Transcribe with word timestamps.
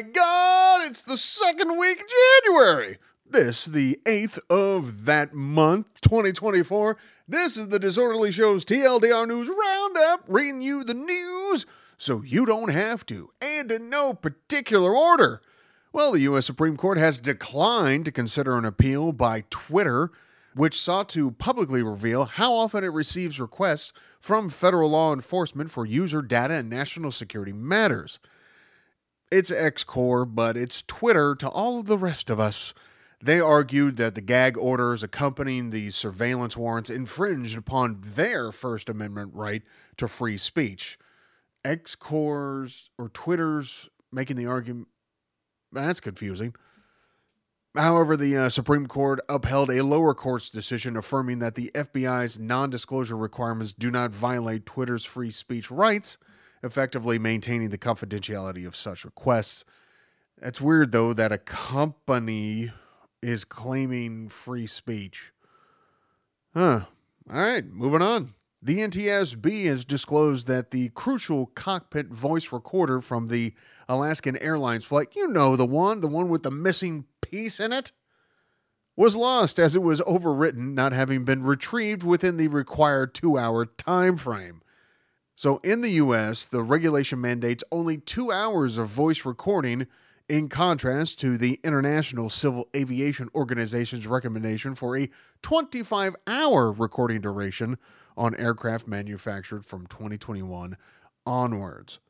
my 0.00 0.08
God, 0.08 0.86
it's 0.86 1.02
the 1.02 1.18
second 1.18 1.76
week 1.76 2.02
January. 2.42 2.96
This, 3.28 3.66
the 3.66 3.98
8th 4.06 4.38
of 4.48 5.04
that 5.04 5.34
month, 5.34 6.00
2024. 6.00 6.96
This 7.28 7.58
is 7.58 7.68
the 7.68 7.78
Disorderly 7.78 8.32
Show's 8.32 8.64
TLDR 8.64 9.28
News 9.28 9.48
Roundup, 9.50 10.24
reading 10.26 10.62
you 10.62 10.84
the 10.84 10.94
news 10.94 11.66
so 11.98 12.22
you 12.22 12.46
don't 12.46 12.70
have 12.70 13.04
to, 13.06 13.30
and 13.42 13.70
in 13.70 13.90
no 13.90 14.14
particular 14.14 14.96
order. 14.96 15.42
Well, 15.92 16.12
the 16.12 16.20
U.S. 16.20 16.46
Supreme 16.46 16.78
Court 16.78 16.96
has 16.96 17.20
declined 17.20 18.06
to 18.06 18.12
consider 18.12 18.56
an 18.56 18.64
appeal 18.64 19.12
by 19.12 19.44
Twitter, 19.50 20.10
which 20.54 20.80
sought 20.80 21.10
to 21.10 21.32
publicly 21.32 21.82
reveal 21.82 22.24
how 22.24 22.54
often 22.54 22.84
it 22.84 22.92
receives 22.92 23.38
requests 23.38 23.92
from 24.18 24.48
federal 24.48 24.90
law 24.90 25.12
enforcement 25.12 25.70
for 25.70 25.84
user 25.84 26.22
data 26.22 26.54
and 26.54 26.70
national 26.70 27.10
security 27.10 27.52
matters. 27.52 28.18
It's 29.30 29.52
X 29.52 29.84
Corps, 29.84 30.24
but 30.24 30.56
it's 30.56 30.82
Twitter 30.82 31.36
to 31.36 31.48
all 31.48 31.78
of 31.78 31.86
the 31.86 31.98
rest 31.98 32.30
of 32.30 32.40
us. 32.40 32.74
They 33.22 33.40
argued 33.40 33.96
that 33.96 34.16
the 34.16 34.20
gag 34.20 34.56
orders 34.58 35.02
accompanying 35.02 35.70
the 35.70 35.90
surveillance 35.90 36.56
warrants 36.56 36.90
infringed 36.90 37.56
upon 37.56 38.00
their 38.02 38.50
First 38.50 38.88
Amendment 38.88 39.32
right 39.34 39.62
to 39.98 40.08
free 40.08 40.36
speech. 40.36 40.98
X 41.64 41.94
Corps 41.94 42.90
or 42.98 43.08
Twitter's 43.10 43.88
making 44.10 44.36
the 44.36 44.46
argument. 44.46 44.88
That's 45.70 46.00
confusing. 46.00 46.54
However, 47.76 48.16
the 48.16 48.36
uh, 48.36 48.48
Supreme 48.48 48.86
Court 48.86 49.20
upheld 49.28 49.70
a 49.70 49.84
lower 49.84 50.12
court's 50.12 50.50
decision 50.50 50.96
affirming 50.96 51.38
that 51.38 51.54
the 51.54 51.70
FBI's 51.74 52.38
non 52.38 52.70
disclosure 52.70 53.16
requirements 53.16 53.72
do 53.72 53.92
not 53.92 54.12
violate 54.12 54.66
Twitter's 54.66 55.04
free 55.04 55.30
speech 55.30 55.70
rights, 55.70 56.18
effectively 56.62 57.18
maintaining 57.18 57.70
the 57.70 57.78
confidentiality 57.78 58.66
of 58.66 58.76
such 58.76 59.04
requests. 59.04 59.64
It's 60.42 60.60
weird, 60.60 60.92
though, 60.92 61.12
that 61.12 61.32
a 61.32 61.38
company 61.38 62.72
is 63.22 63.44
claiming 63.44 64.28
free 64.28 64.66
speech. 64.66 65.32
Huh. 66.54 66.82
All 67.30 67.40
right, 67.40 67.64
moving 67.66 68.02
on. 68.02 68.34
The 68.62 68.78
NTSB 68.78 69.64
has 69.66 69.84
disclosed 69.86 70.46
that 70.48 70.70
the 70.70 70.90
crucial 70.90 71.46
cockpit 71.46 72.08
voice 72.08 72.52
recorder 72.52 73.00
from 73.00 73.28
the 73.28 73.54
Alaskan 73.88 74.36
Airlines 74.36 74.84
flight, 74.84 75.16
you 75.16 75.28
know 75.28 75.56
the 75.56 75.66
one, 75.66 76.00
the 76.00 76.08
one 76.08 76.28
with 76.28 76.42
the 76.42 76.50
missing 76.50 77.06
piece 77.22 77.58
in 77.58 77.72
it, 77.72 77.92
was 78.96 79.16
lost 79.16 79.58
as 79.58 79.74
it 79.74 79.82
was 79.82 80.02
overwritten, 80.02 80.74
not 80.74 80.92
having 80.92 81.24
been 81.24 81.42
retrieved 81.42 82.02
within 82.02 82.36
the 82.36 82.48
required 82.48 83.14
two 83.14 83.38
hour 83.38 83.64
time 83.64 84.16
frame. 84.18 84.60
So 85.40 85.56
in 85.64 85.80
the 85.80 85.92
US, 85.92 86.44
the 86.44 86.62
regulation 86.62 87.18
mandates 87.18 87.64
only 87.72 87.96
two 87.96 88.30
hours 88.30 88.76
of 88.76 88.88
voice 88.88 89.24
recording 89.24 89.86
in 90.28 90.50
contrast 90.50 91.18
to 91.20 91.38
the 91.38 91.58
International 91.64 92.28
Civil 92.28 92.68
Aviation 92.76 93.30
Organization's 93.34 94.06
recommendation 94.06 94.74
for 94.74 94.98
a 94.98 95.08
25 95.40 96.14
hour 96.26 96.70
recording 96.70 97.22
duration 97.22 97.78
on 98.18 98.34
aircraft 98.34 98.86
manufactured 98.86 99.64
from 99.64 99.86
2021 99.86 100.76
onwards. 101.24 102.00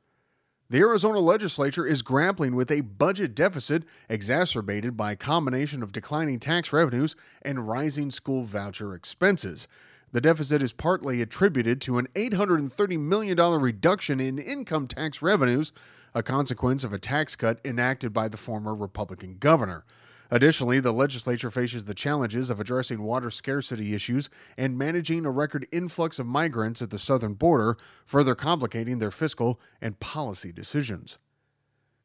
The 0.69 0.81
Arizona 0.81 1.21
legislature 1.21 1.87
is 1.87 2.03
grappling 2.03 2.57
with 2.57 2.73
a 2.73 2.81
budget 2.81 3.37
deficit 3.37 3.85
exacerbated 4.09 4.97
by 4.97 5.13
a 5.13 5.17
combination 5.17 5.85
of 5.85 5.93
declining 5.93 6.41
tax 6.41 6.73
revenues 6.73 7.15
and 7.43 7.69
rising 7.69 8.11
school 8.11 8.43
voucher 8.43 8.93
expenses. 8.93 9.69
The 10.13 10.21
deficit 10.21 10.61
is 10.61 10.73
partly 10.73 11.23
attributed 11.23 11.81
to 11.83 11.99
an 11.99 12.09
$830 12.15 12.99
million 12.99 13.37
reduction 13.37 14.19
in 14.19 14.39
income 14.39 14.89
tax 14.89 15.23
revenues 15.23 15.73
a 16.15 16.23
consequence 16.23 16.83
of 16.83 16.93
a 16.93 16.99
tax 16.99 17.37
cut 17.37 17.61
enacted 17.65 18.13
by 18.13 18.29
the 18.29 18.37
former 18.37 18.75
Republican 18.75 19.37
governor. 19.39 19.85
Additionally, 20.31 20.81
the 20.81 20.93
legislature 20.93 21.51
faces 21.51 21.85
the 21.85 21.95
challenges 21.95 22.51
of 22.51 22.61
addressing 22.61 23.03
water 23.03 23.31
scarcity 23.31 23.95
issues 23.95 24.31
and 24.57 24.79
managing 24.79 25.25
a 25.25 25.31
record 25.31 25.67
influx 25.73 26.19
of 26.19 26.27
migrants 26.27 26.81
at 26.81 26.91
the 26.91 26.99
southern 26.99 27.35
border, 27.35 27.77
further 28.05 28.35
complicating 28.35 28.99
their 28.99 29.11
fiscal 29.11 29.61
and 29.81 29.99
policy 29.99 30.53
decisions. 30.53 31.19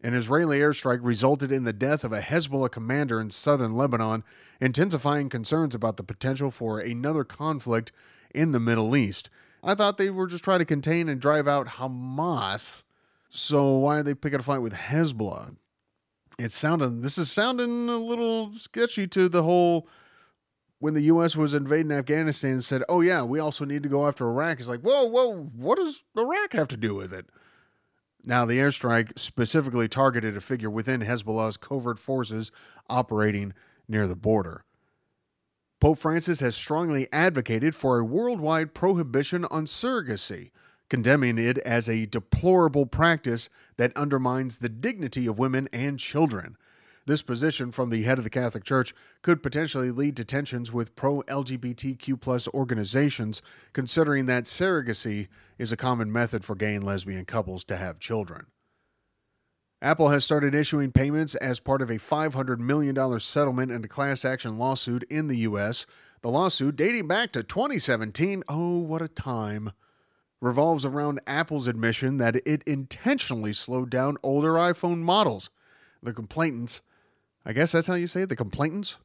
An 0.01 0.13
Israeli 0.13 0.59
airstrike 0.59 0.99
resulted 1.01 1.51
in 1.51 1.63
the 1.63 1.73
death 1.73 2.03
of 2.03 2.11
a 2.11 2.21
Hezbollah 2.21 2.71
commander 2.71 3.19
in 3.19 3.29
southern 3.29 3.71
Lebanon, 3.71 4.23
intensifying 4.61 5.29
concerns 5.29 5.73
about 5.73 5.97
the 5.97 6.03
potential 6.03 6.51
for 6.51 6.79
another 6.79 7.23
conflict 7.23 7.91
in 8.33 8.51
the 8.51 8.59
Middle 8.59 8.95
East. 8.95 9.29
I 9.63 9.73
thought 9.73 9.97
they 9.97 10.09
were 10.09 10.27
just 10.27 10.43
trying 10.43 10.59
to 10.59 10.65
contain 10.65 11.09
and 11.09 11.19
drive 11.19 11.47
out 11.47 11.67
Hamas 11.67 12.83
so 13.35 13.77
why 13.77 13.97
are 13.97 14.03
they 14.03 14.13
picking 14.13 14.39
a 14.39 14.43
fight 14.43 14.59
with 14.59 14.73
Hezbollah? 14.73 15.57
It's 16.39 16.55
sounding. 16.55 17.01
This 17.01 17.17
is 17.17 17.29
sounding 17.29 17.89
a 17.89 17.97
little 17.97 18.53
sketchy 18.53 19.07
to 19.07 19.27
the 19.29 19.43
whole. 19.43 19.87
When 20.79 20.93
the 20.93 21.01
U.S. 21.01 21.35
was 21.35 21.53
invading 21.53 21.91
Afghanistan 21.91 22.51
and 22.51 22.63
said, 22.63 22.83
"Oh 22.87 23.01
yeah, 23.01 23.23
we 23.23 23.39
also 23.39 23.65
need 23.65 23.83
to 23.83 23.89
go 23.89 24.07
after 24.07 24.27
Iraq," 24.27 24.59
it's 24.59 24.69
like, 24.69 24.81
whoa, 24.81 25.05
whoa, 25.05 25.43
what 25.55 25.77
does 25.77 26.03
Iraq 26.17 26.53
have 26.53 26.67
to 26.69 26.77
do 26.77 26.93
with 26.93 27.13
it? 27.13 27.25
Now, 28.25 28.45
the 28.45 28.57
airstrike 28.57 29.17
specifically 29.17 29.87
targeted 29.87 30.35
a 30.35 30.41
figure 30.41 30.69
within 30.69 31.01
Hezbollah's 31.01 31.57
covert 31.57 31.99
forces 31.99 32.51
operating 32.89 33.53
near 33.87 34.07
the 34.07 34.15
border. 34.15 34.63
Pope 35.79 35.99
Francis 35.99 36.39
has 36.39 36.55
strongly 36.55 37.07
advocated 37.11 37.75
for 37.75 37.99
a 37.99 38.05
worldwide 38.05 38.73
prohibition 38.73 39.45
on 39.51 39.65
surrogacy 39.65 40.49
condemning 40.89 41.37
it 41.37 41.57
as 41.59 41.89
a 41.89 42.05
deplorable 42.05 42.85
practice 42.85 43.49
that 43.77 43.95
undermines 43.97 44.59
the 44.59 44.69
dignity 44.69 45.27
of 45.27 45.39
women 45.39 45.67
and 45.73 45.99
children. 45.99 46.57
This 47.07 47.21
position 47.21 47.71
from 47.71 47.91
the 47.91 48.01
head 48.01 48.17
of 48.17 48.23
the 48.23 48.31
Catholic 48.31 48.63
Church 48.63 48.91
could 49.21 49.43
potentially 49.43 49.91
lead 49.91 50.17
to 50.17 50.25
tensions 50.25 50.73
with 50.73 50.95
pro 50.95 51.21
LGBTQ 51.23 52.47
organizations, 52.47 53.43
considering 53.73 54.25
that 54.25 54.45
surrogacy 54.45 55.27
is 55.59 55.71
a 55.71 55.77
common 55.77 56.11
method 56.11 56.43
for 56.43 56.55
gay 56.55 56.73
and 56.73 56.83
lesbian 56.83 57.25
couples 57.25 57.63
to 57.65 57.77
have 57.77 57.99
children. 57.99 58.47
Apple 59.83 60.09
has 60.09 60.23
started 60.23 60.55
issuing 60.55 60.91
payments 60.91 61.35
as 61.35 61.59
part 61.59 61.83
of 61.83 61.91
a 61.91 61.99
$500 61.99 62.57
million 62.57 63.19
settlement 63.19 63.71
in 63.71 63.83
a 63.83 63.87
class 63.87 64.25
action 64.25 64.57
lawsuit 64.57 65.03
in 65.03 65.27
the 65.27 65.37
U.S. 65.39 65.85
The 66.21 66.29
lawsuit, 66.31 66.75
dating 66.75 67.07
back 67.07 67.31
to 67.33 67.43
2017, 67.43 68.41
oh, 68.49 68.79
what 68.79 69.03
a 69.03 69.07
time 69.07 69.73
revolves 70.41 70.85
around 70.85 71.21
Apple's 71.27 71.67
admission 71.67 72.17
that 72.17 72.35
it 72.47 72.63
intentionally 72.65 73.53
slowed 73.53 73.91
down 73.91 74.17
older 74.23 74.53
iPhone 74.53 75.01
models. 75.01 75.51
The 76.01 76.13
complainants, 76.13 76.81
I 77.45 77.53
guess 77.53 77.71
that's 77.71 77.87
how 77.87 77.93
you 77.93 78.07
say 78.07 78.23
it, 78.23 78.29
the 78.29 78.35
complainants 78.35 78.97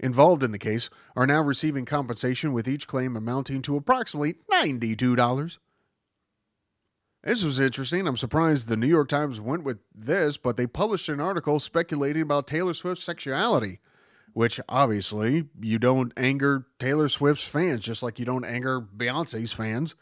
involved 0.00 0.42
in 0.42 0.52
the 0.52 0.58
case 0.58 0.90
are 1.16 1.26
now 1.26 1.42
receiving 1.42 1.84
compensation 1.84 2.52
with 2.52 2.68
each 2.68 2.86
claim 2.86 3.16
amounting 3.16 3.62
to 3.62 3.76
approximately 3.76 4.36
$92. 4.52 5.58
This 7.22 7.42
was 7.42 7.58
interesting. 7.58 8.06
I'm 8.06 8.16
surprised 8.18 8.68
the 8.68 8.76
New 8.76 8.86
York 8.86 9.08
Times 9.08 9.40
went 9.40 9.64
with 9.64 9.78
this, 9.94 10.36
but 10.36 10.56
they 10.56 10.66
published 10.66 11.08
an 11.08 11.20
article 11.20 11.58
speculating 11.58 12.22
about 12.22 12.46
Taylor 12.46 12.74
Swift's 12.74 13.04
sexuality, 13.04 13.78
which 14.34 14.60
obviously 14.68 15.46
you 15.60 15.78
don't 15.78 16.12
anger 16.18 16.66
Taylor 16.78 17.08
Swift's 17.08 17.44
fans, 17.44 17.80
just 17.80 18.02
like 18.02 18.18
you 18.18 18.26
don't 18.26 18.44
anger 18.44 18.80
Beyonce's 18.80 19.54
fans. 19.54 19.94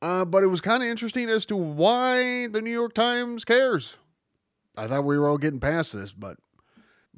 Uh, 0.00 0.24
but 0.24 0.42
it 0.42 0.46
was 0.46 0.62
kind 0.62 0.82
of 0.82 0.88
interesting 0.88 1.28
as 1.28 1.44
to 1.44 1.56
why 1.56 2.46
the 2.46 2.62
New 2.62 2.70
York 2.70 2.94
Times 2.94 3.44
cares. 3.44 3.98
I 4.78 4.86
thought 4.86 5.04
we 5.04 5.18
were 5.18 5.28
all 5.28 5.36
getting 5.36 5.60
past 5.60 5.92
this, 5.92 6.12
but 6.12 6.38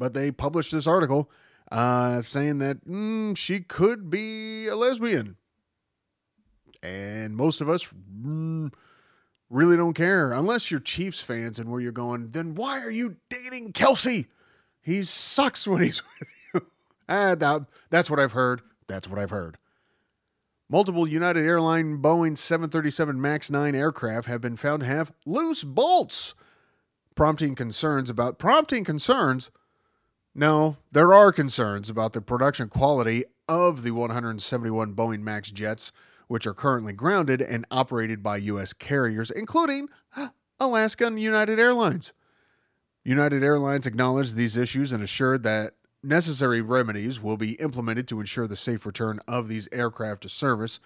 but 0.03 0.15
they 0.15 0.33
published 0.33 0.73
this 0.73 0.89
article 0.89 1.31
uh, 1.71 2.23
saying 2.23 2.59
that 2.59 2.85
mm, 2.85 3.37
she 3.37 3.61
could 3.61 4.11
be 4.11 4.67
a 4.67 4.75
lesbian, 4.75 5.37
and 6.83 7.37
most 7.37 7.61
of 7.61 7.69
us 7.69 7.87
mm, 8.13 8.73
really 9.49 9.77
don't 9.77 9.93
care 9.93 10.33
unless 10.33 10.73
you're 10.73 10.81
Chiefs 10.81 11.21
fans 11.21 11.61
and 11.61 11.71
where 11.71 11.81
you're 11.81 11.93
going. 11.93 12.31
Then 12.31 12.57
why 12.57 12.81
are 12.81 12.91
you 12.91 13.15
dating 13.31 13.75
Kelsey? 13.75 14.27
He 14.83 15.05
sucks 15.05 15.69
when 15.69 15.85
he's 15.85 16.03
with 16.19 16.29
you. 16.53 16.61
ah, 17.09 17.37
that, 17.37 17.67
that's 17.89 18.11
what 18.11 18.19
I've 18.19 18.33
heard. 18.33 18.63
That's 18.89 19.07
what 19.07 19.21
I've 19.21 19.31
heard. 19.31 19.57
Multiple 20.69 21.07
United 21.07 21.47
Airline 21.47 21.99
Boeing 21.99 22.37
737 22.37 23.21
MAX 23.21 23.53
9 23.53 23.77
aircraft 23.77 24.27
have 24.27 24.41
been 24.41 24.57
found 24.57 24.81
to 24.81 24.87
have 24.87 25.13
loose 25.25 25.63
bolts, 25.63 26.35
prompting 27.15 27.55
concerns 27.55 28.11
about 28.11 28.41
prompting 28.41 28.83
concerns. 28.83 29.53
No, 30.35 30.79
there 30.91 31.13
are 31.13 31.31
concerns 31.31 31.91
about 31.91 32.15
the 32.15 32.23
production 32.23 32.69
quality 32.69 33.25
of 33.49 33.83
the 33.83 33.91
171 33.91 34.95
Boeing 34.95 35.21
MAX 35.21 35.51
jets, 35.51 35.93
which 36.27 36.47
are 36.47 36.55
currently 36.55 36.95
grounded 36.95 37.43
and 37.43 37.67
operated 37.71 38.23
by 38.23 38.39
U.S. 38.39 38.73
carriers, 38.73 39.31
including 39.31 39.89
Alaska 40.59 41.07
and 41.07 41.21
United 41.21 41.59
Airlines. 41.59 42.13
United 43.05 43.43
Airlines 43.43 43.87
acknowledged 43.87 44.37
these 44.37 44.57
issues 44.57 44.93
and 44.93 45.03
assured 45.03 45.43
that 45.43 45.75
necessary 46.03 46.63
remedies 46.63 47.21
will 47.21 47.37
be 47.37 47.53
implemented 47.55 48.09
to 48.09 48.21
ensure 48.21 48.47
the 48.47 48.57
safe 48.57 48.87
return 48.87 49.21
of 49.29 49.49
these 49.49 49.69
aircraft 49.73 50.23
to 50.23 50.29
service. 50.29 50.81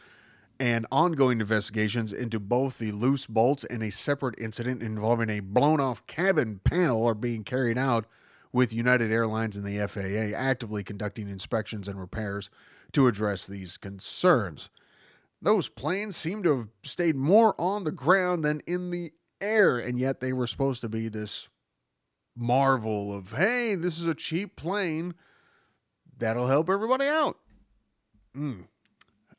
and 0.58 0.86
ongoing 0.90 1.40
investigations 1.40 2.12
into 2.14 2.40
both 2.40 2.78
the 2.78 2.90
loose 2.90 3.26
bolts 3.26 3.62
and 3.64 3.82
a 3.82 3.90
separate 3.90 4.38
incident 4.38 4.82
involving 4.82 5.28
a 5.28 5.40
blown 5.40 5.80
off 5.80 6.06
cabin 6.06 6.58
panel 6.64 7.06
are 7.06 7.14
being 7.14 7.44
carried 7.44 7.76
out, 7.76 8.06
with 8.56 8.72
United 8.72 9.12
Airlines 9.12 9.54
and 9.58 9.66
the 9.66 9.86
FAA 9.86 10.34
actively 10.34 10.82
conducting 10.82 11.28
inspections 11.28 11.88
and 11.88 12.00
repairs 12.00 12.48
to 12.90 13.06
address 13.06 13.46
these 13.46 13.76
concerns. 13.76 14.70
Those 15.42 15.68
planes 15.68 16.16
seem 16.16 16.42
to 16.42 16.56
have 16.56 16.68
stayed 16.82 17.16
more 17.16 17.54
on 17.60 17.84
the 17.84 17.92
ground 17.92 18.46
than 18.46 18.62
in 18.66 18.90
the 18.90 19.12
air, 19.42 19.78
and 19.78 20.00
yet 20.00 20.20
they 20.20 20.32
were 20.32 20.46
supposed 20.46 20.80
to 20.80 20.88
be 20.88 21.08
this 21.08 21.48
marvel 22.34 23.14
of, 23.14 23.32
hey, 23.32 23.74
this 23.74 23.98
is 23.98 24.06
a 24.06 24.14
cheap 24.14 24.56
plane 24.56 25.12
that'll 26.16 26.46
help 26.46 26.70
everybody 26.70 27.04
out. 27.04 27.36
Mm. 28.34 28.68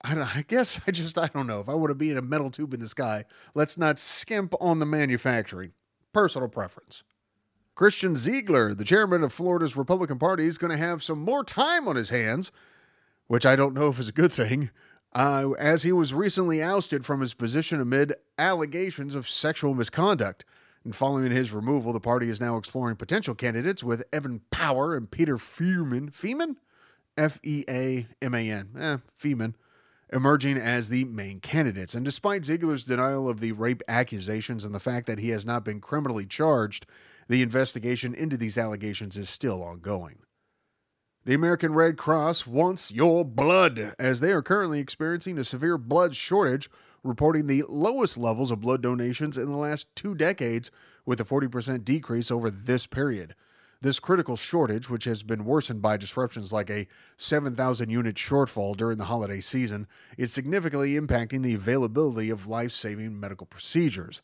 I, 0.04 0.14
don't, 0.14 0.38
I 0.38 0.46
guess 0.48 0.80
I 0.86 0.92
just, 0.92 1.18
I 1.18 1.26
don't 1.34 1.48
know. 1.48 1.60
If 1.60 1.70
I 1.70 1.74
would 1.74 1.90
have 1.90 1.98
been 1.98 2.18
a 2.18 2.22
metal 2.22 2.52
tube 2.52 2.76
in 2.76 2.80
the 2.82 2.88
sky, 2.88 3.26
let's 3.56 3.80
not 3.80 3.98
skimp 3.98 4.54
on 4.62 4.78
the 4.78 4.86
manufacturing. 4.86 5.72
Personal 6.14 6.50
preference. 6.50 7.04
Christian 7.78 8.16
Ziegler, 8.16 8.74
the 8.74 8.84
chairman 8.84 9.22
of 9.22 9.32
Florida's 9.32 9.78
Republican 9.78 10.18
Party, 10.18 10.48
is 10.48 10.58
going 10.58 10.72
to 10.72 10.84
have 10.84 11.04
some 11.04 11.20
more 11.20 11.44
time 11.44 11.88
on 11.88 11.96
his 11.96 12.10
hands, 12.10 12.52
which 13.28 13.46
I 13.46 13.56
don't 13.56 13.76
know 13.76 13.90
if 13.90 14.00
is 14.00 14.08
a 14.08 14.12
good 14.12 14.34
thing, 14.34 14.72
uh, 15.14 15.52
as 15.60 15.84
he 15.84 15.92
was 15.92 16.12
recently 16.12 16.60
ousted 16.60 17.06
from 17.06 17.22
his 17.22 17.36
position 17.36 17.80
amid 17.80 18.16
allegations 18.40 19.14
of 19.14 19.30
sexual 19.30 19.76
misconduct. 19.76 20.44
And 20.84 20.96
following 20.96 21.30
his 21.30 21.54
removal, 21.54 21.94
the 21.94 22.00
party 22.00 22.30
is 22.30 22.42
now 22.42 22.58
exploring 22.58 22.96
potential 22.96 23.36
candidates 23.36 23.84
with 23.84 24.04
Evan 24.12 24.42
Power 24.50 24.96
and 24.96 25.12
Peter 25.12 25.38
Fearman. 25.38 26.12
Feeman? 26.12 26.56
F 27.16 27.40
E 27.44 27.64
A 27.70 28.08
M 28.24 28.34
A 28.34 28.50
N. 28.50 28.70
Eh, 28.76 28.98
Feeman. 29.16 29.54
Emerging 30.12 30.58
as 30.58 30.90
the 30.90 31.04
main 31.04 31.40
candidates. 31.42 31.94
And 31.94 32.04
despite 32.04 32.44
Ziegler's 32.44 32.86
denial 32.86 33.30
of 33.30 33.40
the 33.40 33.52
rape 33.52 33.84
accusations 33.88 34.64
and 34.64 34.74
the 34.74 34.80
fact 34.80 35.06
that 35.06 35.20
he 35.20 35.30
has 35.30 35.46
not 35.46 35.64
been 35.64 35.80
criminally 35.80 36.26
charged, 36.26 36.88
the 37.28 37.42
investigation 37.42 38.14
into 38.14 38.38
these 38.38 38.58
allegations 38.58 39.18
is 39.18 39.30
still 39.30 39.64
ongoing. 39.64 40.20
The 41.26 41.34
American 41.34 41.74
Red 41.74 41.98
Cross 41.98 42.48
wants 42.48 42.92
your 42.92 43.26
blood, 43.26 43.94
as 44.00 44.22
they 44.22 44.32
are 44.32 44.42
currently 44.42 44.80
experiencing 44.80 45.38
a 45.38 45.44
severe 45.44 45.78
blood 45.78 46.16
shortage 46.16 46.70
reporting 47.04 47.48
the 47.48 47.64
lowest 47.68 48.18
levels 48.18 48.52
of 48.52 48.62
blood 48.62 48.82
donations 48.82 49.38
in 49.38 49.46
the 49.46 49.58
last 49.58 49.94
two 49.96 50.16
decades, 50.16 50.72
with 51.06 51.20
a 51.20 51.26
40% 51.26 51.84
decrease 51.84 52.32
over 52.32 52.50
this 52.50 52.88
period. 52.88 53.36
This 53.80 54.00
critical 54.00 54.36
shortage, 54.36 54.90
which 54.90 55.04
has 55.04 55.22
been 55.22 55.46
worsened 55.46 55.82
by 55.82 55.98
disruptions 55.98 56.52
like 56.52 56.70
a 56.70 56.88
7,000 57.16 57.90
unit 57.90 58.16
shortfall 58.16 58.76
during 58.76 58.98
the 58.98 59.06
holiday 59.06 59.40
season, 59.40 59.88
is 60.18 60.34
significantly 60.34 60.94
impacting 60.94 61.44
the 61.44 61.54
availability 61.54 62.30
of 62.30 62.48
life 62.48 62.72
saving 62.72 63.20
medical 63.20 63.46
procedures. 63.46 64.22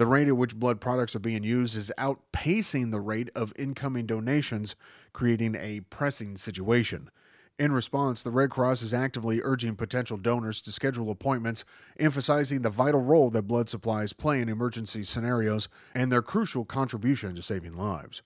The 0.00 0.06
rate 0.06 0.28
at 0.28 0.36
which 0.38 0.56
blood 0.56 0.80
products 0.80 1.14
are 1.14 1.18
being 1.18 1.44
used 1.44 1.76
is 1.76 1.92
outpacing 1.98 2.90
the 2.90 3.02
rate 3.02 3.28
of 3.34 3.52
incoming 3.58 4.06
donations, 4.06 4.74
creating 5.12 5.54
a 5.56 5.80
pressing 5.90 6.38
situation. 6.38 7.10
In 7.58 7.70
response, 7.70 8.22
the 8.22 8.30
Red 8.30 8.48
Cross 8.48 8.80
is 8.80 8.94
actively 8.94 9.42
urging 9.44 9.76
potential 9.76 10.16
donors 10.16 10.62
to 10.62 10.72
schedule 10.72 11.10
appointments, 11.10 11.66
emphasizing 11.98 12.62
the 12.62 12.70
vital 12.70 13.02
role 13.02 13.28
that 13.28 13.42
blood 13.42 13.68
supplies 13.68 14.14
play 14.14 14.40
in 14.40 14.48
emergency 14.48 15.04
scenarios 15.04 15.68
and 15.94 16.10
their 16.10 16.22
crucial 16.22 16.64
contribution 16.64 17.34
to 17.34 17.42
saving 17.42 17.76
lives. 17.76 18.22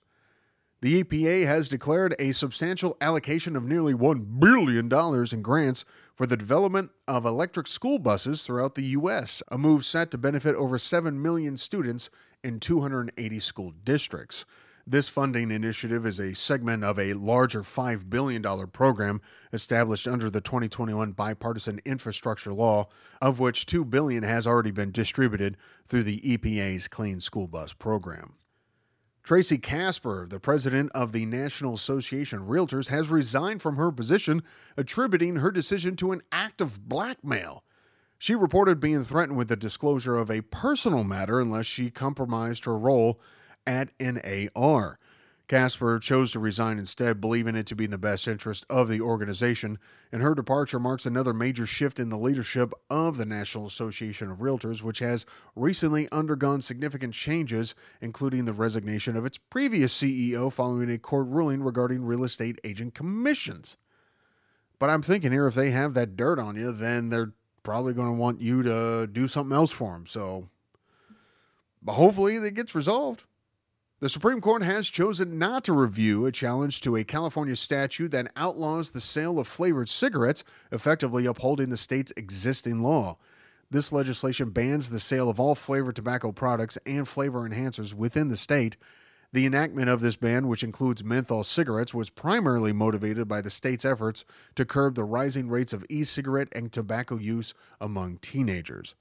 The 0.85 1.03
EPA 1.03 1.47
has 1.47 1.67
declared 1.67 2.13
a 2.19 2.31
substantial 2.31 2.95
allocation 3.01 3.55
of 3.55 3.63
nearly 3.63 3.95
$1 3.95 4.39
billion 4.39 4.85
in 5.33 5.41
grants 5.41 5.83
for 6.13 6.27
the 6.27 6.37
development 6.37 6.91
of 7.07 7.25
electric 7.25 7.65
school 7.65 7.97
buses 7.97 8.43
throughout 8.43 8.75
the 8.75 8.83
U.S., 8.83 9.41
a 9.49 9.57
move 9.57 9.83
set 9.83 10.11
to 10.11 10.19
benefit 10.19 10.53
over 10.53 10.77
7 10.77 11.19
million 11.19 11.57
students 11.57 12.11
in 12.43 12.59
280 12.59 13.39
school 13.39 13.73
districts. 13.83 14.45
This 14.85 15.09
funding 15.09 15.49
initiative 15.49 16.05
is 16.05 16.19
a 16.19 16.35
segment 16.35 16.83
of 16.83 16.99
a 16.99 17.13
larger 17.13 17.63
$5 17.63 18.07
billion 18.07 18.43
program 18.67 19.21
established 19.51 20.07
under 20.07 20.29
the 20.29 20.39
2021 20.39 21.13
bipartisan 21.13 21.79
infrastructure 21.83 22.53
law, 22.53 22.89
of 23.19 23.39
which 23.39 23.65
2 23.65 23.85
billion 23.85 24.21
has 24.21 24.45
already 24.45 24.69
been 24.69 24.91
distributed 24.91 25.57
through 25.87 26.03
the 26.03 26.19
EPA's 26.19 26.87
Clean 26.87 27.19
School 27.19 27.47
Bus 27.47 27.73
program. 27.73 28.35
Tracy 29.25 29.57
Kasper, 29.57 30.27
the 30.29 30.39
president 30.39 30.91
of 30.93 31.11
the 31.11 31.25
National 31.25 31.73
Association 31.73 32.41
of 32.41 32.45
Realtors, 32.45 32.89
has 32.89 33.09
resigned 33.09 33.59
from 33.59 33.75
her 33.75 33.91
position, 33.91 34.43
attributing 34.77 35.37
her 35.37 35.49
decision 35.49 35.95
to 35.95 36.11
an 36.11 36.21
act 36.31 36.61
of 36.61 36.87
blackmail. 36.87 37.63
She 38.19 38.35
reported 38.35 38.79
being 38.79 39.03
threatened 39.03 39.35
with 39.35 39.47
the 39.47 39.55
disclosure 39.55 40.15
of 40.15 40.29
a 40.29 40.41
personal 40.41 41.03
matter 41.03 41.39
unless 41.39 41.65
she 41.65 41.89
compromised 41.89 42.65
her 42.65 42.77
role 42.77 43.19
at 43.65 43.89
NAR. 43.99 44.99
Kasper 45.47 45.99
chose 45.99 46.31
to 46.31 46.39
resign 46.39 46.79
instead, 46.79 47.21
believing 47.21 47.55
it 47.55 47.67
to 47.67 47.75
be 47.75 47.85
in 47.85 47.91
the 47.91 47.97
best 47.97 48.27
interest 48.27 48.65
of 48.69 48.89
the 48.89 48.99
organization, 48.99 49.77
and 50.11 50.21
her 50.21 50.33
departure 50.33 50.79
marks 50.79 51.05
another 51.05 51.33
major 51.33 51.67
shift 51.67 51.99
in 51.99 52.09
the 52.09 52.17
leadership 52.17 52.73
of 52.89 53.17
the 53.17 53.25
National 53.25 53.67
Association 53.67 54.31
of 54.31 54.39
Realtors, 54.39 54.81
which 54.81 54.99
has 54.99 55.25
recently 55.55 56.09
undergone 56.11 56.61
significant 56.61 57.13
changes, 57.13 57.75
including 58.01 58.45
the 58.45 58.53
resignation 58.53 59.15
of 59.15 59.25
its 59.25 59.37
previous 59.37 59.95
CEO 59.95 60.51
following 60.51 60.89
a 60.89 60.97
court 60.97 61.27
ruling 61.27 61.61
regarding 61.61 62.03
real 62.03 62.23
estate 62.23 62.59
agent 62.63 62.95
commissions. 62.95 63.77
But 64.79 64.89
I'm 64.89 65.03
thinking 65.03 65.31
here, 65.31 65.47
if 65.47 65.53
they 65.53 65.69
have 65.71 65.93
that 65.93 66.15
dirt 66.15 66.39
on 66.39 66.55
you, 66.55 66.71
then 66.71 67.09
they're 67.09 67.33
probably 67.61 67.93
going 67.93 68.07
to 68.07 68.19
want 68.19 68.41
you 68.41 68.63
to 68.63 69.07
do 69.07 69.27
something 69.27 69.55
else 69.55 69.71
for 69.71 69.93
them. 69.93 70.05
So, 70.07 70.49
but 71.81 71.93
hopefully, 71.93 72.35
it 72.35 72.53
gets 72.55 72.73
resolved. 72.73 73.23
The 74.01 74.09
Supreme 74.09 74.41
Court 74.41 74.61
has 74.61 74.89
chosen 74.89 75.39
not 75.39 75.63
to 75.63 75.73
review 75.73 76.25
a 76.25 76.31
challenge 76.31 76.81
to 76.81 76.97
a 76.97 77.05
California 77.05 77.55
statute 77.55 78.11
that 78.11 78.29
outlaws 78.35 78.91
the 78.91 78.99
sale 78.99 79.39
of 79.39 79.47
flavored 79.47 79.87
cigarettes, 79.87 80.43
effectively 80.69 81.25
upholding 81.25 81.69
the 81.69 81.77
state's 81.77 82.11
existing 82.17 82.81
law. 82.81 83.17
This 83.71 83.93
legislation 83.93 84.49
bans 84.49 84.89
the 84.89 84.99
sale 84.99 85.29
of 85.29 85.39
all 85.39 85.55
flavored 85.55 85.95
tobacco 85.95 86.33
products 86.33 86.77
and 86.85 87.07
flavor 87.07 87.47
enhancers 87.47 87.93
within 87.93 88.27
the 88.27 88.35
state. 88.35 88.75
The 89.31 89.45
enactment 89.45 89.89
of 89.89 90.01
this 90.01 90.17
ban, 90.17 90.49
which 90.49 90.63
includes 90.63 91.01
menthol 91.01 91.45
cigarettes, 91.45 91.93
was 91.93 92.09
primarily 92.09 92.73
motivated 92.73 93.29
by 93.29 93.39
the 93.39 93.49
state's 93.49 93.85
efforts 93.85 94.25
to 94.55 94.65
curb 94.65 94.95
the 94.95 95.05
rising 95.05 95.47
rates 95.47 95.71
of 95.71 95.85
e 95.89 96.03
cigarette 96.03 96.49
and 96.53 96.69
tobacco 96.69 97.15
use 97.17 97.53
among 97.79 98.17
teenagers. 98.17 98.93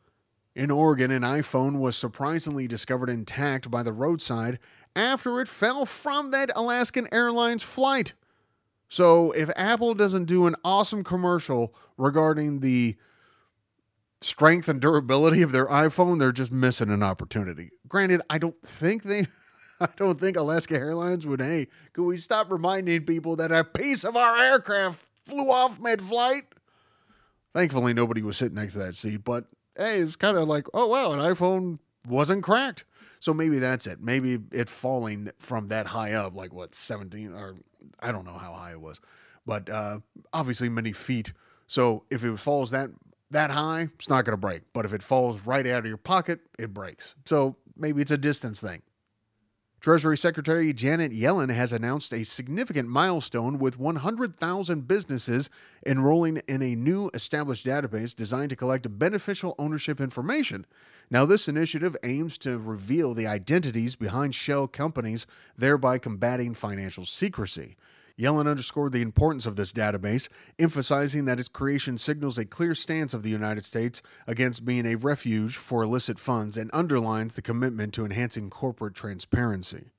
In 0.56 0.70
Oregon, 0.70 1.10
an 1.10 1.22
iPhone 1.22 1.80
was 1.80 1.96
surprisingly 1.96 2.68
discovered 2.68 3.10
intact 3.10 3.72
by 3.72 3.82
the 3.82 3.92
roadside 3.92 4.60
after 4.96 5.40
it 5.40 5.48
fell 5.48 5.86
from 5.86 6.30
that 6.30 6.50
Alaskan 6.54 7.08
Airlines 7.12 7.62
flight. 7.62 8.12
So 8.88 9.32
if 9.32 9.50
Apple 9.56 9.94
doesn't 9.94 10.26
do 10.26 10.46
an 10.46 10.56
awesome 10.64 11.02
commercial 11.02 11.74
regarding 11.96 12.60
the 12.60 12.96
strength 14.20 14.68
and 14.68 14.80
durability 14.80 15.42
of 15.42 15.52
their 15.52 15.66
iPhone, 15.66 16.18
they're 16.18 16.32
just 16.32 16.52
missing 16.52 16.90
an 16.90 17.02
opportunity. 17.02 17.70
Granted, 17.88 18.22
I 18.30 18.38
don't 18.38 18.60
think 18.62 19.02
they 19.02 19.26
I 19.80 19.88
don't 19.96 20.18
think 20.18 20.36
Alaska 20.36 20.74
Airlines 20.76 21.26
would, 21.26 21.40
hey, 21.40 21.66
could 21.92 22.04
we 22.04 22.16
stop 22.16 22.50
reminding 22.50 23.04
people 23.04 23.36
that 23.36 23.50
a 23.50 23.64
piece 23.64 24.04
of 24.04 24.16
our 24.16 24.38
aircraft 24.38 25.04
flew 25.26 25.50
off 25.50 25.80
mid-flight? 25.80 26.44
Thankfully 27.52 27.94
nobody 27.94 28.22
was 28.22 28.36
sitting 28.36 28.54
next 28.54 28.74
to 28.74 28.78
that 28.80 28.94
seat, 28.94 29.24
but 29.24 29.46
hey, 29.76 29.98
it's 29.98 30.16
kind 30.16 30.36
of 30.36 30.48
like, 30.48 30.66
oh 30.72 30.88
wow, 30.88 31.12
an 31.12 31.18
iPhone 31.18 31.78
wasn't 32.06 32.42
cracked. 32.42 32.84
So 33.24 33.32
maybe 33.32 33.58
that's 33.58 33.86
it. 33.86 34.02
Maybe 34.02 34.36
it 34.52 34.68
falling 34.68 35.30
from 35.38 35.68
that 35.68 35.86
high 35.86 36.12
up, 36.12 36.34
like 36.34 36.52
what, 36.52 36.74
17 36.74 37.32
or 37.32 37.54
I 38.00 38.12
don't 38.12 38.26
know 38.26 38.36
how 38.36 38.52
high 38.52 38.72
it 38.72 38.80
was, 38.82 39.00
but 39.46 39.70
uh, 39.70 40.00
obviously 40.34 40.68
many 40.68 40.92
feet. 40.92 41.32
So 41.66 42.04
if 42.10 42.22
it 42.22 42.38
falls 42.38 42.70
that 42.72 42.90
that 43.30 43.50
high, 43.50 43.88
it's 43.94 44.10
not 44.10 44.26
going 44.26 44.34
to 44.34 44.36
break. 44.36 44.60
But 44.74 44.84
if 44.84 44.92
it 44.92 45.02
falls 45.02 45.46
right 45.46 45.66
out 45.66 45.78
of 45.78 45.86
your 45.86 45.96
pocket, 45.96 46.40
it 46.58 46.74
breaks. 46.74 47.14
So 47.24 47.56
maybe 47.78 48.02
it's 48.02 48.10
a 48.10 48.18
distance 48.18 48.60
thing. 48.60 48.82
Treasury 49.84 50.16
Secretary 50.16 50.72
Janet 50.72 51.12
Yellen 51.12 51.54
has 51.54 51.70
announced 51.70 52.14
a 52.14 52.24
significant 52.24 52.88
milestone 52.88 53.58
with 53.58 53.78
100,000 53.78 54.88
businesses 54.88 55.50
enrolling 55.84 56.38
in 56.48 56.62
a 56.62 56.74
new 56.74 57.10
established 57.12 57.66
database 57.66 58.16
designed 58.16 58.48
to 58.48 58.56
collect 58.56 58.98
beneficial 58.98 59.54
ownership 59.58 60.00
information. 60.00 60.64
Now, 61.10 61.26
this 61.26 61.48
initiative 61.48 61.98
aims 62.02 62.38
to 62.38 62.58
reveal 62.58 63.12
the 63.12 63.26
identities 63.26 63.94
behind 63.94 64.34
shell 64.34 64.66
companies, 64.66 65.26
thereby 65.54 65.98
combating 65.98 66.54
financial 66.54 67.04
secrecy. 67.04 67.76
Yellen 68.18 68.48
underscored 68.48 68.92
the 68.92 69.02
importance 69.02 69.44
of 69.44 69.56
this 69.56 69.72
database, 69.72 70.28
emphasizing 70.58 71.24
that 71.24 71.40
its 71.40 71.48
creation 71.48 71.98
signals 71.98 72.38
a 72.38 72.44
clear 72.44 72.74
stance 72.74 73.12
of 73.12 73.22
the 73.22 73.30
United 73.30 73.64
States 73.64 74.02
against 74.26 74.64
being 74.64 74.86
a 74.86 74.94
refuge 74.94 75.56
for 75.56 75.82
illicit 75.82 76.18
funds 76.18 76.56
and 76.56 76.70
underlines 76.72 77.34
the 77.34 77.42
commitment 77.42 77.92
to 77.94 78.04
enhancing 78.04 78.50
corporate 78.50 78.94
transparency. 78.94 79.90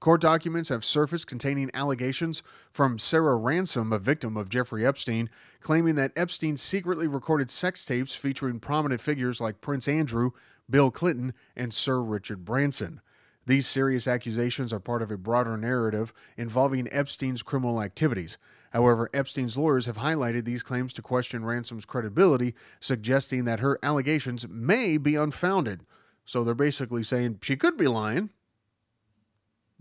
Court 0.00 0.20
documents 0.20 0.68
have 0.70 0.84
surfaced 0.84 1.28
containing 1.28 1.70
allegations 1.74 2.42
from 2.72 2.98
Sarah 2.98 3.36
Ransom, 3.36 3.92
a 3.92 4.00
victim 4.00 4.36
of 4.36 4.48
Jeffrey 4.48 4.84
Epstein, 4.84 5.30
claiming 5.60 5.94
that 5.94 6.10
Epstein 6.16 6.56
secretly 6.56 7.06
recorded 7.06 7.50
sex 7.50 7.84
tapes 7.84 8.14
featuring 8.14 8.58
prominent 8.58 9.00
figures 9.00 9.40
like 9.40 9.60
Prince 9.60 9.86
Andrew, 9.86 10.30
Bill 10.68 10.90
Clinton, 10.90 11.34
and 11.54 11.72
Sir 11.72 12.00
Richard 12.00 12.44
Branson. 12.44 13.00
These 13.46 13.66
serious 13.66 14.06
accusations 14.06 14.72
are 14.72 14.80
part 14.80 15.02
of 15.02 15.10
a 15.10 15.16
broader 15.16 15.56
narrative 15.56 16.12
involving 16.36 16.88
Epstein's 16.92 17.42
criminal 17.42 17.82
activities. 17.82 18.38
However, 18.70 19.10
Epstein's 19.12 19.56
lawyers 19.56 19.86
have 19.86 19.98
highlighted 19.98 20.44
these 20.44 20.62
claims 20.62 20.92
to 20.94 21.02
question 21.02 21.44
Ransom's 21.44 21.84
credibility, 21.84 22.54
suggesting 22.80 23.44
that 23.44 23.60
her 23.60 23.78
allegations 23.82 24.48
may 24.48 24.96
be 24.96 25.14
unfounded. 25.14 25.84
So 26.24 26.44
they're 26.44 26.54
basically 26.54 27.02
saying 27.02 27.40
she 27.42 27.56
could 27.56 27.76
be 27.76 27.88
lying, 27.88 28.30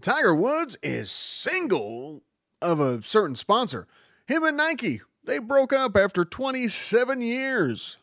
Tiger 0.01 0.35
Woods 0.35 0.77
is 0.81 1.11
single 1.11 2.23
of 2.61 2.79
a 2.79 3.03
certain 3.03 3.35
sponsor. 3.35 3.87
Him 4.25 4.43
and 4.43 4.57
Nike, 4.57 5.01
they 5.23 5.37
broke 5.37 5.71
up 5.71 5.95
after 5.95 6.25
27 6.25 7.21
years. 7.21 7.97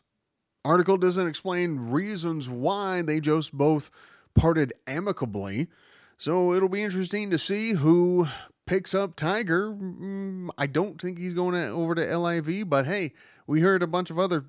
Article 0.64 0.96
doesn't 0.96 1.26
explain 1.26 1.90
reasons 1.90 2.48
why 2.48 3.02
they 3.02 3.18
just 3.18 3.52
both 3.52 3.90
parted 4.38 4.72
amicably. 4.86 5.68
So 6.16 6.52
it'll 6.52 6.68
be 6.68 6.82
interesting 6.82 7.30
to 7.30 7.38
see 7.38 7.72
who 7.72 8.28
picks 8.66 8.94
up 8.94 9.16
Tiger. 9.16 9.72
Mm, 9.72 10.48
I 10.56 10.66
don't 10.66 11.00
think 11.00 11.18
he's 11.18 11.34
going 11.34 11.54
over 11.54 11.94
to 11.94 12.18
LIV, 12.18 12.68
but 12.68 12.86
hey, 12.86 13.12
we 13.46 13.60
heard 13.60 13.82
a 13.82 13.86
bunch 13.86 14.10
of 14.10 14.18
other 14.18 14.46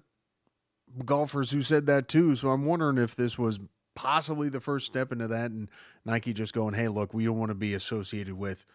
golfers 1.05 1.51
who 1.51 1.61
said 1.61 1.85
that 1.87 2.07
too. 2.07 2.35
So 2.35 2.49
I'm 2.49 2.65
wondering 2.65 2.97
if 2.97 3.15
this 3.15 3.37
was 3.37 3.59
possibly 3.95 4.49
the 4.49 4.59
first 4.59 4.85
step 4.85 5.11
into 5.11 5.27
that. 5.27 5.51
And 5.51 5.69
Nike 6.05 6.33
just 6.33 6.53
going, 6.53 6.73
hey, 6.73 6.87
look, 6.87 7.13
we 7.13 7.25
don't 7.25 7.39
want 7.39 7.49
to 7.49 7.55
be 7.55 7.73
associated 7.73 8.37
with 8.37 8.65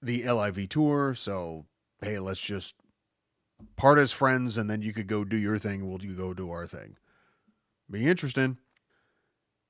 the 0.00 0.28
LIV 0.28 0.68
tour. 0.68 1.14
So, 1.14 1.66
hey, 2.02 2.18
let's 2.18 2.40
just 2.40 2.74
part 3.76 3.98
as 3.98 4.12
friends 4.12 4.56
and 4.56 4.70
then 4.70 4.82
you 4.82 4.92
could 4.92 5.08
go 5.08 5.24
do 5.24 5.36
your 5.36 5.58
thing. 5.58 5.88
We'll 5.88 6.02
you 6.02 6.14
go 6.14 6.32
do 6.32 6.50
our 6.50 6.66
thing. 6.66 6.96
Be 7.90 8.06
interesting. 8.06 8.58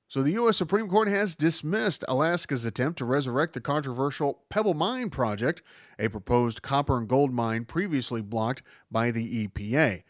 So, 0.09 0.23
the 0.23 0.31
U.S. 0.31 0.57
Supreme 0.57 0.89
Court 0.89 1.07
has 1.07 1.35
dismissed 1.35 2.03
Alaska's 2.07 2.65
attempt 2.65 2.97
to 2.97 3.05
resurrect 3.05 3.53
the 3.53 3.61
controversial 3.61 4.39
Pebble 4.49 4.73
Mine 4.73 5.11
project, 5.11 5.61
a 5.99 6.07
proposed 6.07 6.63
copper 6.63 6.97
and 6.97 7.07
gold 7.07 7.31
mine 7.31 7.63
previously 7.63 8.23
blocked 8.23 8.63
by 8.89 9.11
the 9.11 9.47
EPA. 9.47 10.01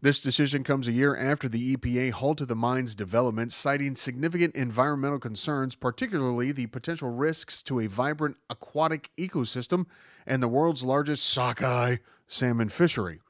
This 0.00 0.20
decision 0.20 0.62
comes 0.62 0.86
a 0.86 0.92
year 0.92 1.16
after 1.16 1.48
the 1.48 1.74
EPA 1.76 2.12
halted 2.12 2.46
the 2.46 2.54
mine's 2.54 2.94
development, 2.94 3.50
citing 3.50 3.96
significant 3.96 4.54
environmental 4.54 5.18
concerns, 5.18 5.74
particularly 5.74 6.52
the 6.52 6.68
potential 6.68 7.10
risks 7.10 7.60
to 7.64 7.80
a 7.80 7.88
vibrant 7.88 8.36
aquatic 8.48 9.10
ecosystem 9.18 9.86
and 10.28 10.40
the 10.40 10.48
world's 10.48 10.84
largest 10.84 11.28
sockeye 11.28 11.96
salmon 12.28 12.68
fishery. 12.68 13.20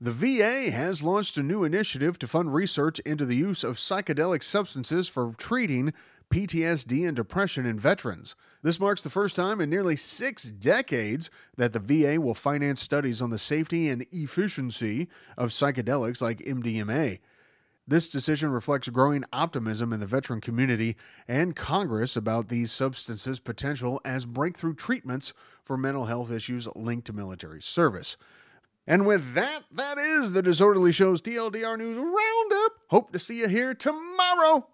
The 0.00 0.10
VA 0.10 0.72
has 0.72 1.04
launched 1.04 1.36
a 1.36 1.42
new 1.42 1.62
initiative 1.62 2.18
to 2.18 2.26
fund 2.26 2.52
research 2.52 2.98
into 3.00 3.24
the 3.24 3.36
use 3.36 3.62
of 3.62 3.76
psychedelic 3.76 4.42
substances 4.42 5.08
for 5.08 5.32
treating 5.38 5.94
PTSD 6.30 7.06
and 7.06 7.14
depression 7.14 7.64
in 7.64 7.78
veterans. 7.78 8.34
This 8.60 8.80
marks 8.80 9.02
the 9.02 9.10
first 9.10 9.36
time 9.36 9.60
in 9.60 9.70
nearly 9.70 9.94
six 9.94 10.50
decades 10.50 11.30
that 11.56 11.72
the 11.72 11.78
VA 11.78 12.20
will 12.20 12.34
finance 12.34 12.80
studies 12.80 13.22
on 13.22 13.30
the 13.30 13.38
safety 13.38 13.88
and 13.88 14.04
efficiency 14.10 15.06
of 15.38 15.50
psychedelics 15.50 16.20
like 16.20 16.38
MDMA. 16.40 17.20
This 17.86 18.08
decision 18.08 18.50
reflects 18.50 18.88
growing 18.88 19.22
optimism 19.32 19.92
in 19.92 20.00
the 20.00 20.06
veteran 20.06 20.40
community 20.40 20.96
and 21.28 21.54
Congress 21.54 22.16
about 22.16 22.48
these 22.48 22.72
substances' 22.72 23.38
potential 23.38 24.00
as 24.04 24.24
breakthrough 24.24 24.74
treatments 24.74 25.32
for 25.62 25.76
mental 25.76 26.06
health 26.06 26.32
issues 26.32 26.66
linked 26.74 27.06
to 27.06 27.12
military 27.12 27.62
service. 27.62 28.16
And 28.86 29.06
with 29.06 29.34
that, 29.34 29.64
that 29.72 29.96
is 29.96 30.32
the 30.32 30.42
Disorderly 30.42 30.92
Show's 30.92 31.22
TLDR 31.22 31.78
News 31.78 31.96
Roundup. 31.96 32.72
Hope 32.90 33.12
to 33.12 33.18
see 33.18 33.38
you 33.38 33.48
here 33.48 33.72
tomorrow. 33.72 34.66